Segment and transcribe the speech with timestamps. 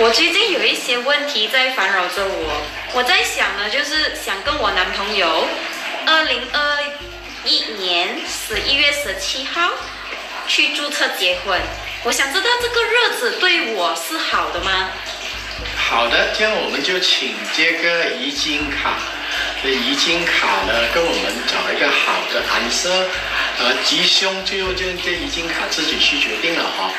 [0.00, 2.62] 我最近有一些问题在烦扰着我，
[2.92, 5.44] 我在想呢，就是想跟我男朋友，
[6.06, 6.78] 二零二
[7.44, 9.72] 一年十一月十七号
[10.46, 11.60] 去注册结婚。
[12.04, 14.90] 我想知道这个日子对我是好的吗？
[15.76, 18.98] 好的，这样我们就请这个遗金卡，
[19.64, 23.04] 这遗金卡呢，跟我们找一个好的颜色，
[23.58, 26.92] 呃，吉凶最用就这遗金卡自己去决定了哈。